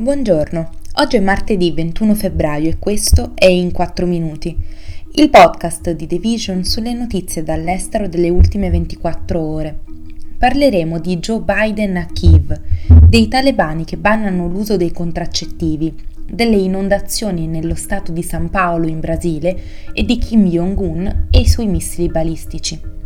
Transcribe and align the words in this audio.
Buongiorno, 0.00 0.70
oggi 0.94 1.16
è 1.16 1.20
martedì 1.20 1.72
21 1.72 2.14
febbraio 2.14 2.70
e 2.70 2.78
questo 2.78 3.32
è 3.34 3.44
In 3.44 3.70
4 3.70 4.06
Minuti, 4.06 4.56
il 5.16 5.28
podcast 5.28 5.90
di 5.90 6.06
The 6.06 6.18
Vision 6.18 6.64
sulle 6.64 6.94
notizie 6.94 7.42
dall'estero 7.42 8.08
delle 8.08 8.30
ultime 8.30 8.70
24 8.70 9.38
ore. 9.38 9.78
Parleremo 10.38 10.98
di 10.98 11.18
Joe 11.18 11.42
Biden 11.42 11.98
a 11.98 12.06
Kiev, 12.06 12.58
dei 13.10 13.28
talebani 13.28 13.84
che 13.84 13.98
bannano 13.98 14.48
l'uso 14.48 14.78
dei 14.78 14.90
contraccettivi, 14.90 15.94
delle 16.24 16.56
inondazioni 16.56 17.46
nello 17.46 17.74
stato 17.74 18.10
di 18.10 18.22
San 18.22 18.48
Paolo 18.48 18.86
in 18.86 19.00
Brasile 19.00 19.60
e 19.92 20.02
di 20.02 20.16
Kim 20.16 20.46
Jong-un 20.46 21.26
e 21.30 21.40
i 21.40 21.46
suoi 21.46 21.66
missili 21.66 22.08
balistici. 22.08 22.99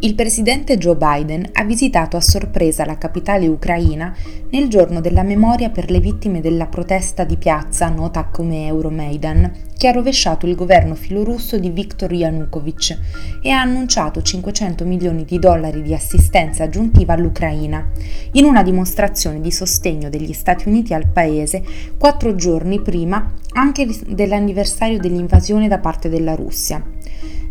Il 0.00 0.14
presidente 0.14 0.78
Joe 0.78 0.94
Biden 0.94 1.48
ha 1.54 1.64
visitato 1.64 2.16
a 2.16 2.20
sorpresa 2.20 2.84
la 2.84 2.96
capitale 2.96 3.48
ucraina 3.48 4.14
nel 4.50 4.68
giorno 4.68 5.00
della 5.00 5.24
memoria 5.24 5.70
per 5.70 5.90
le 5.90 5.98
vittime 5.98 6.40
della 6.40 6.66
protesta 6.66 7.24
di 7.24 7.36
piazza 7.36 7.88
nota 7.88 8.26
come 8.26 8.68
Euromaidan, 8.68 9.52
che 9.76 9.88
ha 9.88 9.90
rovesciato 9.90 10.46
il 10.46 10.54
governo 10.54 10.94
filorusso 10.94 11.58
di 11.58 11.70
Viktor 11.70 12.12
Yanukovych 12.12 12.96
e 13.42 13.50
ha 13.50 13.60
annunciato 13.60 14.22
500 14.22 14.84
milioni 14.84 15.24
di 15.24 15.40
dollari 15.40 15.82
di 15.82 15.92
assistenza 15.92 16.62
aggiuntiva 16.62 17.14
all'Ucraina, 17.14 17.90
in 18.32 18.44
una 18.44 18.62
dimostrazione 18.62 19.40
di 19.40 19.50
sostegno 19.50 20.08
degli 20.08 20.32
Stati 20.32 20.68
Uniti 20.68 20.94
al 20.94 21.08
paese 21.08 21.64
quattro 21.98 22.36
giorni 22.36 22.80
prima 22.80 23.32
anche 23.54 23.88
dell'anniversario 24.06 24.98
dell'invasione 24.98 25.66
da 25.66 25.78
parte 25.78 26.08
della 26.08 26.36
Russia. 26.36 26.80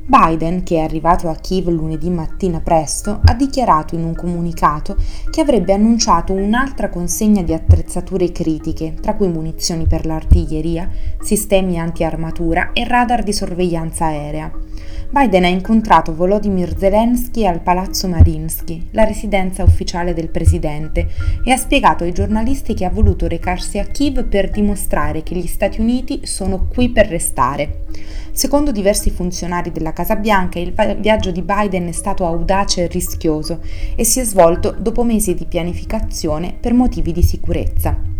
Biden, 0.09 0.63
che 0.63 0.77
è 0.77 0.79
arrivato 0.79 1.27
a 1.27 1.35
Kiev 1.35 1.67
lunedì 1.67 2.09
mattina 2.09 2.61
presto, 2.61 3.19
ha 3.25 3.33
dichiarato 3.33 3.93
in 3.93 4.05
un 4.05 4.15
comunicato 4.15 4.95
che 5.29 5.41
avrebbe 5.41 5.73
annunciato 5.73 6.31
un'altra 6.31 6.87
consegna 6.87 7.41
di 7.41 7.53
attrezzature 7.53 8.31
critiche, 8.31 8.93
tra 9.01 9.15
cui 9.15 9.27
munizioni 9.27 9.85
per 9.85 10.05
l'artiglieria, 10.05 10.89
sistemi 11.19 11.77
anti-armatura 11.77 12.71
e 12.71 12.85
radar 12.85 13.21
di 13.21 13.33
sorveglianza 13.33 14.05
aerea. 14.05 14.66
Biden 15.09 15.45
ha 15.45 15.47
incontrato 15.47 16.13
Volodymyr 16.13 16.77
Zelensky 16.77 17.45
al 17.45 17.61
Palazzo 17.61 18.07
Marinsky, 18.07 18.87
la 18.91 19.05
residenza 19.05 19.63
ufficiale 19.63 20.13
del 20.13 20.29
presidente, 20.29 21.07
e 21.43 21.51
ha 21.51 21.57
spiegato 21.57 22.03
ai 22.03 22.11
giornalisti 22.11 22.73
che 22.73 22.83
ha 22.83 22.89
voluto 22.89 23.27
recarsi 23.27 23.79
a 23.79 23.85
Kiev 23.85 24.25
per 24.25 24.49
dimostrare 24.49 25.23
che 25.23 25.35
gli 25.35 25.47
Stati 25.47 25.79
Uniti 25.79 26.25
sono 26.25 26.67
qui 26.67 26.89
per 26.89 27.07
restare. 27.07 27.85
Secondo 28.31 28.71
diversi 28.71 29.09
funzionari 29.09 29.71
della 29.71 29.93
Casa 29.93 30.15
Bianca, 30.15 30.59
il 30.59 30.73
viaggio 30.99 31.31
di 31.31 31.41
Biden 31.41 31.87
è 31.87 31.93
stato 31.93 32.25
audace 32.25 32.83
e 32.83 32.87
rischioso 32.87 33.61
e 33.95 34.03
si 34.03 34.19
è 34.19 34.23
svolto 34.23 34.75
dopo 34.77 35.03
mesi 35.03 35.33
di 35.33 35.45
pianificazione 35.45 36.53
per 36.59 36.73
motivi 36.73 37.11
di 37.11 37.23
sicurezza. 37.23 38.15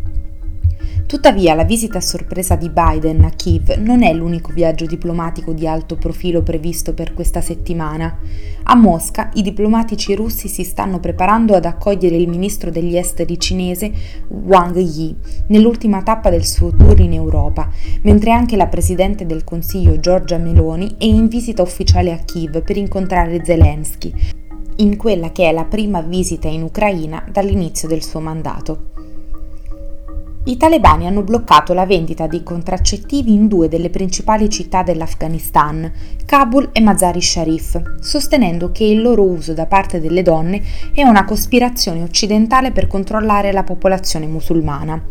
Tuttavia, 1.08 1.54
la 1.54 1.64
visita 1.64 2.00
a 2.00 2.02
sorpresa 2.02 2.58
di 2.58 2.70
Biden 2.70 3.24
a 3.24 3.30
Kiev 3.30 3.78
non 3.78 4.04
è 4.04 4.12
l'unico 4.12 4.52
viaggio 4.52 4.86
diplomatico 4.86 5.54
di 5.54 5.66
alto 5.66 5.96
profilo 5.96 6.44
previsto 6.44 6.94
per 6.94 7.14
questa 7.14 7.40
settimana. 7.40 8.20
A 8.64 8.76
Mosca 8.76 9.30
i 9.36 9.42
diplomatici 9.42 10.14
russi 10.16 10.50
si 10.50 10.66
stanno 10.66 11.00
preparando 11.00 11.56
ad 11.56 11.64
accogliere 11.64 12.18
il 12.18 12.28
ministro 12.28 12.72
degli 12.72 12.98
esteri 12.98 13.40
cinese 13.40 13.90
Wang 14.28 14.76
Yi 14.76 15.16
nell'ultima 15.48 16.04
tappa 16.04 16.30
del 16.30 16.46
suo 16.46 16.76
tour 16.76 17.00
in 17.00 17.14
Europa, 17.14 17.70
mentre 18.02 18.32
anche 18.32 18.58
la 18.58 18.68
presidente 18.68 19.26
del 19.26 19.46
Consiglio 19.46 20.02
Giorgia 20.02 20.38
Meloni 20.38 20.96
è 20.98 21.06
in 21.06 21.30
visita 21.30 21.62
ufficiale 21.62 22.12
a 22.12 22.18
Kiev 22.18 22.62
per 22.64 22.76
incontrare 22.76 23.46
Zelensky, 23.46 24.14
in 24.76 24.98
quella 24.98 25.32
che 25.32 25.48
è 25.48 25.54
la 25.54 25.64
prima 25.64 26.02
visita 26.02 26.50
in 26.50 26.64
Ucraina 26.64 27.24
dall'inizio 27.32 27.88
del 27.88 28.04
suo 28.04 28.20
mandato. 28.20 29.07
I 30.48 30.56
talebani 30.56 31.06
hanno 31.08 31.24
bloccato 31.24 31.74
la 31.74 31.86
vendita 31.86 32.26
di 32.26 32.42
contraccettivi 32.42 33.34
in 33.34 33.50
due 33.50 33.68
delle 33.68 33.90
principali 33.90 34.50
città 34.50 34.82
dell'Afghanistan, 34.82 35.92
Kabul 36.26 36.70
e 36.72 36.80
Mazar-i 36.80 37.22
Sharif, 37.22 38.00
sostenendo 38.00 38.72
che 38.72 38.86
il 38.86 39.02
loro 39.02 39.24
uso 39.24 39.54
da 39.54 39.66
parte 39.66 40.00
delle 40.00 40.22
donne 40.22 40.62
è 40.94 41.04
una 41.04 41.26
cospirazione 41.26 42.02
occidentale 42.02 42.72
per 42.72 42.88
controllare 42.88 43.52
la 43.52 43.64
popolazione 43.64 44.26
musulmana. 44.26 45.04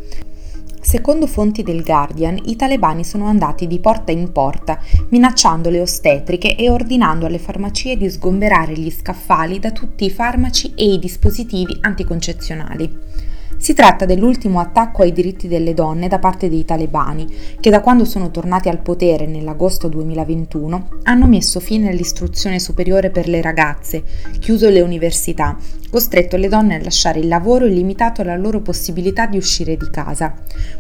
Secondo 0.81 1.27
fonti 1.27 1.63
del 1.63 1.83
Guardian, 1.83 2.41
i 2.47 2.57
talebani 2.57 3.05
sono 3.05 3.27
andati 3.27 3.67
di 3.67 3.79
porta 3.79 4.13
in 4.13 4.33
porta, 4.33 4.79
minacciando 5.11 5.69
le 5.69 5.83
ostetriche 5.83 6.57
e 6.57 6.71
ordinando 6.71 7.27
alle 7.27 7.39
farmacie 7.39 7.99
di 7.99 8.09
sgomberare 8.09 8.73
gli 8.73 8.91
scaffali 8.91 9.59
da 9.59 9.71
tutti 9.71 10.07
i 10.07 10.11
farmaci 10.11 10.73
e 10.75 10.95
i 10.95 10.99
dispositivi 10.99 11.77
anticoncezionali. 11.83 13.26
Si 13.59 13.73
tratta 13.73 14.05
dell'ultimo 14.05 14.61
attacco 14.61 15.03
ai 15.03 15.13
diritti 15.13 15.49
delle 15.49 15.75
donne 15.75 16.09
da 16.09 16.19
parte 16.19 16.49
dei 16.49 16.65
talebani, 16.65 17.27
che 17.59 17.71
da 17.71 17.81
quando 17.81 18.05
sono 18.05 18.31
tornati 18.31 18.69
al 18.69 18.81
potere 18.81 19.27
nell'agosto 19.27 19.89
2021 19.89 20.89
hanno 21.05 21.27
messo 21.27 21.59
fine 21.59 21.89
all'istruzione 21.89 22.61
superiore 22.61 23.11
per 23.11 23.29
le 23.29 23.41
ragazze, 23.41 24.05
chiuso 24.39 24.69
le 24.69 24.83
università, 24.83 25.57
costretto 25.91 26.37
le 26.37 26.49
donne 26.49 26.77
a 26.77 26.83
lasciare 26.83 27.21
il 27.21 27.29
lavoro 27.29 27.65
e 27.65 27.71
limitato 27.71 28.23
la 28.23 28.37
loro 28.37 28.61
possibilità 28.61 29.27
di 29.27 29.37
uscire 29.37 29.77
di 29.77 29.89
casa. 29.91 30.35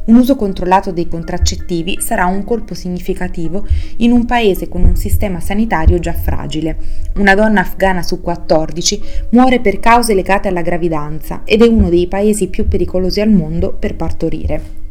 Un 0.05 0.17
uso 0.17 0.37
controllato 0.37 0.93
dei 0.93 1.09
contraccettivi 1.09 1.99
sarà 2.01 2.27
un 2.27 2.45
colpo 2.45 2.75
significativo 2.75 3.67
in 3.99 4.13
un 4.13 4.25
paese 4.27 4.69
con 4.69 4.85
un 4.85 4.97
sistema 4.97 5.41
sanitario 5.41 5.99
già 5.99 6.13
fragile. 6.13 6.77
Una 7.17 7.35
donna 7.35 7.61
afghana 7.61 8.03
su 8.03 8.21
14 8.21 9.01
muore 9.31 9.61
per 9.61 9.81
cause 9.81 10.15
legate 10.15 10.49
alla 10.49 10.63
gravidanza 10.63 11.43
ed 11.45 11.63
è 11.63 11.67
uno 11.67 11.89
dei 11.89 12.07
paesi 12.07 12.49
più 12.49 12.69
pericolosi 12.69 13.21
al 13.21 13.31
mondo 13.31 13.73
per 13.73 13.97
partorire. 13.97 14.85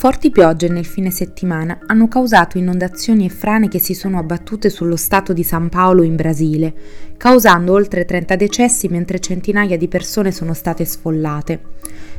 Forti 0.00 0.30
piogge 0.30 0.68
nel 0.68 0.86
fine 0.86 1.10
settimana 1.10 1.80
hanno 1.84 2.08
causato 2.08 2.56
inondazioni 2.56 3.26
e 3.26 3.28
frane 3.28 3.68
che 3.68 3.78
si 3.78 3.92
sono 3.92 4.18
abbattute 4.18 4.70
sullo 4.70 4.96
stato 4.96 5.34
di 5.34 5.42
San 5.42 5.68
Paolo 5.68 6.02
in 6.02 6.16
Brasile, 6.16 6.72
causando 7.18 7.74
oltre 7.74 8.06
30 8.06 8.34
decessi 8.34 8.88
mentre 8.88 9.20
centinaia 9.20 9.76
di 9.76 9.88
persone 9.88 10.32
sono 10.32 10.54
state 10.54 10.86
sfollate. 10.86 11.60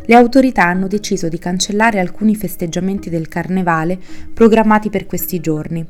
Le 0.05 0.15
autorità 0.15 0.65
hanno 0.65 0.85
deciso 0.85 1.27
di 1.27 1.39
cancellare 1.39 1.99
alcuni 1.99 2.35
festeggiamenti 2.35 3.09
del 3.09 3.27
carnevale 3.27 3.97
programmati 4.31 4.91
per 4.91 5.07
questi 5.07 5.39
giorni. 5.39 5.83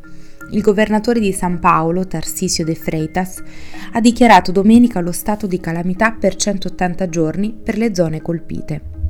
Il 0.52 0.62
governatore 0.62 1.20
di 1.20 1.34
San 1.34 1.60
Paolo, 1.60 2.08
Tarsisio 2.08 2.64
De 2.64 2.76
Freitas, 2.76 3.44
ha 3.92 4.00
dichiarato 4.00 4.54
domenica 4.54 5.02
lo 5.02 5.12
stato 5.12 5.46
di 5.46 5.60
calamità 5.60 6.14
per 6.14 6.38
180 6.38 7.10
giorni 7.10 7.52
per 7.52 7.78
le 7.78 7.94
zone 7.94 8.22
colpite. 8.22 9.01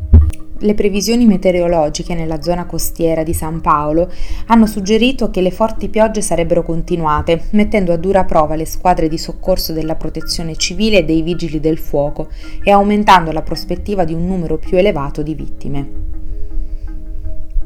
Le 0.63 0.75
previsioni 0.75 1.25
meteorologiche 1.25 2.13
nella 2.13 2.39
zona 2.39 2.67
costiera 2.67 3.23
di 3.23 3.33
San 3.33 3.61
Paolo 3.61 4.11
hanno 4.45 4.67
suggerito 4.67 5.31
che 5.31 5.41
le 5.41 5.49
forti 5.49 5.89
piogge 5.89 6.21
sarebbero 6.21 6.61
continuate, 6.61 7.45
mettendo 7.51 7.91
a 7.91 7.97
dura 7.97 8.25
prova 8.25 8.53
le 8.53 8.65
squadre 8.65 9.07
di 9.07 9.17
soccorso 9.17 9.73
della 9.73 9.95
protezione 9.95 10.55
civile 10.55 10.99
e 10.99 11.03
dei 11.03 11.23
vigili 11.23 11.59
del 11.59 11.79
fuoco 11.79 12.27
e 12.63 12.69
aumentando 12.69 13.31
la 13.31 13.41
prospettiva 13.41 14.03
di 14.03 14.13
un 14.13 14.27
numero 14.27 14.59
più 14.59 14.77
elevato 14.77 15.23
di 15.23 15.33
vittime. 15.33 16.10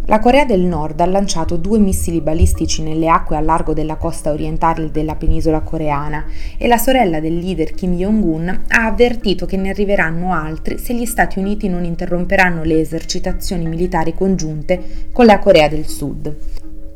La 0.08 0.20
Corea 0.20 0.46
del 0.46 0.62
Nord 0.62 1.00
ha 1.00 1.06
lanciato 1.08 1.58
due 1.58 1.80
missili 1.80 2.22
balistici 2.22 2.84
nelle 2.84 3.08
acque 3.08 3.38
a 3.38 3.42
largo 3.42 3.74
della 3.74 3.96
costa 3.96 4.32
orientale 4.32 4.92
della 4.92 5.16
penisola 5.16 5.62
coreana 5.62 6.26
e 6.60 6.68
la 6.68 6.78
sorella 6.78 7.20
del 7.20 7.40
leader 7.40 7.74
Kim 7.74 7.96
Jong-un 7.96 8.48
ha 8.68 8.86
avvertito 8.86 9.48
che 9.48 9.58
ne 9.58 9.70
arriveranno 9.70 10.32
altri 10.32 10.78
se 10.78 10.94
gli 10.94 11.08
Stati 11.08 11.40
Uniti 11.40 11.70
non 11.70 11.86
interromperanno 11.86 12.64
le 12.64 12.80
esercitazioni 12.80 13.66
militari 13.66 14.14
congiunte 14.14 15.10
con 15.12 15.26
la 15.26 15.40
Corea 15.40 15.70
del 15.70 15.88
Sud. 15.88 16.36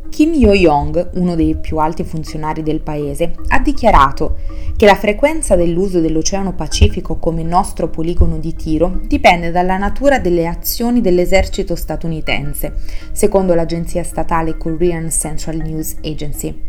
Kim 0.09 0.33
Yo-yong, 0.33 1.11
uno 1.13 1.35
dei 1.35 1.55
più 1.55 1.77
alti 1.77 2.03
funzionari 2.03 2.63
del 2.63 2.81
paese, 2.81 3.35
ha 3.47 3.59
dichiarato 3.59 4.37
che 4.75 4.85
la 4.85 4.95
frequenza 4.95 5.55
dell'uso 5.55 6.01
dell'Oceano 6.01 6.53
Pacifico 6.53 7.17
come 7.17 7.43
nostro 7.43 7.89
poligono 7.89 8.37
di 8.37 8.53
tiro 8.55 8.99
dipende 9.05 9.51
dalla 9.51 9.77
natura 9.77 10.19
delle 10.19 10.47
azioni 10.47 10.99
dell'esercito 10.99 11.75
statunitense, 11.75 12.73
secondo 13.11 13.53
l'agenzia 13.53 14.03
statale 14.03 14.57
Korean 14.57 15.09
Central 15.09 15.57
News 15.57 15.95
Agency. 16.03 16.61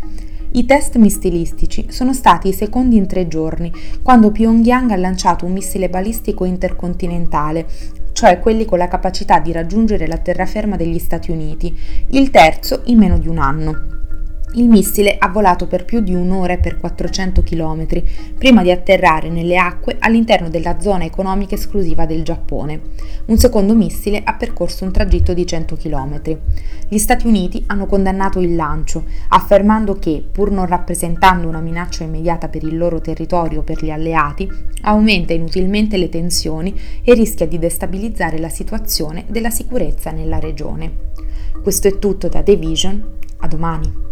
I 0.52 0.66
test 0.66 0.96
missilistici 0.96 1.86
sono 1.90 2.12
stati 2.12 2.48
i 2.48 2.52
secondi 2.52 2.96
in 2.96 3.06
tre 3.06 3.28
giorni, 3.28 3.72
quando 4.02 4.32
Pyongyang 4.32 4.90
ha 4.90 4.96
lanciato 4.96 5.46
un 5.46 5.52
missile 5.52 5.88
balistico 5.88 6.44
intercontinentale, 6.44 7.66
cioè 8.20 8.38
quelli 8.38 8.66
con 8.66 8.76
la 8.76 8.86
capacità 8.86 9.38
di 9.38 9.50
raggiungere 9.50 10.06
la 10.06 10.18
terraferma 10.18 10.76
degli 10.76 10.98
Stati 10.98 11.30
Uniti, 11.30 11.74
il 12.08 12.28
terzo 12.28 12.82
in 12.84 12.98
meno 12.98 13.16
di 13.16 13.28
un 13.28 13.38
anno. 13.38 14.09
Il 14.54 14.68
missile 14.68 15.16
ha 15.16 15.28
volato 15.28 15.68
per 15.68 15.84
più 15.84 16.00
di 16.00 16.12
un'ora 16.12 16.54
e 16.54 16.58
per 16.58 16.76
400 16.76 17.40
km 17.44 17.86
prima 18.36 18.64
di 18.64 18.72
atterrare 18.72 19.30
nelle 19.30 19.56
acque 19.56 19.94
all'interno 20.00 20.48
della 20.48 20.80
zona 20.80 21.04
economica 21.04 21.54
esclusiva 21.54 22.04
del 22.04 22.24
Giappone. 22.24 22.80
Un 23.26 23.38
secondo 23.38 23.76
missile 23.76 24.20
ha 24.24 24.34
percorso 24.34 24.84
un 24.84 24.90
tragitto 24.90 25.34
di 25.34 25.46
100 25.46 25.76
km. 25.76 26.38
Gli 26.88 26.98
Stati 26.98 27.28
Uniti 27.28 27.62
hanno 27.68 27.86
condannato 27.86 28.40
il 28.40 28.56
lancio, 28.56 29.04
affermando 29.28 29.94
che, 30.00 30.24
pur 30.32 30.50
non 30.50 30.66
rappresentando 30.66 31.46
una 31.46 31.60
minaccia 31.60 32.02
immediata 32.02 32.48
per 32.48 32.64
il 32.64 32.76
loro 32.76 33.00
territorio 33.00 33.60
o 33.60 33.62
per 33.62 33.84
gli 33.84 33.90
alleati, 33.90 34.50
aumenta 34.82 35.32
inutilmente 35.32 35.96
le 35.96 36.08
tensioni 36.08 36.74
e 37.04 37.14
rischia 37.14 37.46
di 37.46 37.60
destabilizzare 37.60 38.36
la 38.40 38.48
situazione 38.48 39.26
della 39.28 39.50
sicurezza 39.50 40.10
nella 40.10 40.40
regione. 40.40 40.90
Questo 41.62 41.86
è 41.86 42.00
tutto 42.00 42.26
da 42.26 42.42
The 42.42 42.56
Vision, 42.56 43.04
a 43.38 43.46
domani. 43.46 44.09